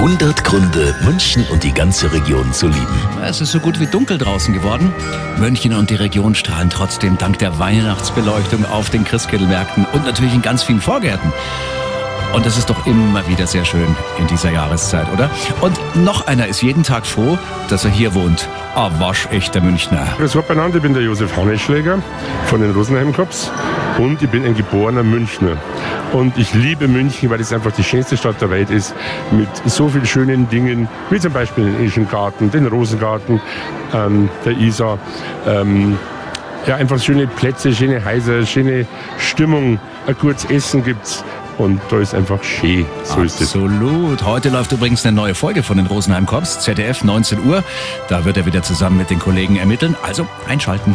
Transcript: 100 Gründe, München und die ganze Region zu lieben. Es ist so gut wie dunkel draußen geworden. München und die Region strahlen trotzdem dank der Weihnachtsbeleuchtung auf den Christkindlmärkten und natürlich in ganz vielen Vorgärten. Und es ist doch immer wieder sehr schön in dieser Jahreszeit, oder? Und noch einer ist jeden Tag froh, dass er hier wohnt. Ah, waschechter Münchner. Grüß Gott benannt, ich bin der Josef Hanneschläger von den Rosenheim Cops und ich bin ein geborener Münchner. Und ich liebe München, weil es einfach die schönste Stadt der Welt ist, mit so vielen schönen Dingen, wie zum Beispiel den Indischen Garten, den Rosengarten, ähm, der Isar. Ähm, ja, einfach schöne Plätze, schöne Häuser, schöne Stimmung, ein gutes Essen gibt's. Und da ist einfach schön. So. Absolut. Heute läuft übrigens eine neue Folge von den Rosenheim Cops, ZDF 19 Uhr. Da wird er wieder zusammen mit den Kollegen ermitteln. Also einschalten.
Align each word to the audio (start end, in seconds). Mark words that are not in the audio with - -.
100 0.00 0.44
Gründe, 0.44 0.94
München 1.04 1.44
und 1.50 1.62
die 1.62 1.74
ganze 1.74 2.10
Region 2.10 2.54
zu 2.54 2.68
lieben. 2.68 2.98
Es 3.22 3.42
ist 3.42 3.52
so 3.52 3.60
gut 3.60 3.80
wie 3.80 3.86
dunkel 3.86 4.16
draußen 4.16 4.54
geworden. 4.54 4.94
München 5.38 5.74
und 5.74 5.90
die 5.90 5.94
Region 5.94 6.34
strahlen 6.34 6.70
trotzdem 6.70 7.18
dank 7.18 7.38
der 7.38 7.58
Weihnachtsbeleuchtung 7.58 8.64
auf 8.64 8.88
den 8.88 9.04
Christkindlmärkten 9.04 9.84
und 9.92 10.06
natürlich 10.06 10.32
in 10.32 10.40
ganz 10.40 10.62
vielen 10.62 10.80
Vorgärten. 10.80 11.30
Und 12.32 12.46
es 12.46 12.56
ist 12.56 12.70
doch 12.70 12.86
immer 12.86 13.28
wieder 13.28 13.46
sehr 13.46 13.66
schön 13.66 13.94
in 14.18 14.26
dieser 14.26 14.50
Jahreszeit, 14.50 15.06
oder? 15.12 15.28
Und 15.60 15.78
noch 15.96 16.26
einer 16.26 16.46
ist 16.46 16.62
jeden 16.62 16.82
Tag 16.82 17.04
froh, 17.04 17.38
dass 17.68 17.84
er 17.84 17.90
hier 17.90 18.14
wohnt. 18.14 18.48
Ah, 18.74 18.90
waschechter 18.98 19.60
Münchner. 19.60 20.06
Grüß 20.16 20.32
Gott 20.32 20.48
benannt, 20.48 20.74
ich 20.74 20.80
bin 20.80 20.94
der 20.94 21.02
Josef 21.02 21.36
Hanneschläger 21.36 22.02
von 22.46 22.62
den 22.62 22.70
Rosenheim 22.70 23.12
Cops 23.12 23.50
und 23.98 24.22
ich 24.22 24.30
bin 24.30 24.46
ein 24.46 24.54
geborener 24.54 25.02
Münchner. 25.02 25.58
Und 26.12 26.36
ich 26.38 26.54
liebe 26.54 26.88
München, 26.88 27.30
weil 27.30 27.40
es 27.40 27.52
einfach 27.52 27.72
die 27.72 27.84
schönste 27.84 28.16
Stadt 28.16 28.40
der 28.40 28.50
Welt 28.50 28.70
ist, 28.70 28.94
mit 29.30 29.48
so 29.66 29.88
vielen 29.88 30.06
schönen 30.06 30.48
Dingen, 30.48 30.88
wie 31.08 31.20
zum 31.20 31.32
Beispiel 31.32 31.64
den 31.64 31.76
Indischen 31.76 32.08
Garten, 32.08 32.50
den 32.50 32.66
Rosengarten, 32.66 33.40
ähm, 33.94 34.28
der 34.44 34.52
Isar. 34.58 34.98
Ähm, 35.46 35.98
ja, 36.66 36.76
einfach 36.76 37.00
schöne 37.00 37.26
Plätze, 37.26 37.72
schöne 37.72 38.04
Häuser, 38.04 38.44
schöne 38.44 38.86
Stimmung, 39.18 39.78
ein 40.06 40.16
gutes 40.20 40.44
Essen 40.46 40.84
gibt's. 40.84 41.24
Und 41.58 41.80
da 41.90 41.98
ist 41.98 42.14
einfach 42.14 42.42
schön. 42.42 42.86
So. 43.04 43.20
Absolut. 43.20 44.24
Heute 44.24 44.48
läuft 44.48 44.72
übrigens 44.72 45.04
eine 45.04 45.14
neue 45.14 45.34
Folge 45.34 45.62
von 45.62 45.76
den 45.76 45.86
Rosenheim 45.86 46.26
Cops, 46.26 46.60
ZDF 46.60 47.04
19 47.04 47.44
Uhr. 47.44 47.62
Da 48.08 48.24
wird 48.24 48.38
er 48.38 48.46
wieder 48.46 48.62
zusammen 48.62 48.96
mit 48.96 49.10
den 49.10 49.18
Kollegen 49.18 49.56
ermitteln. 49.56 49.94
Also 50.02 50.26
einschalten. 50.48 50.94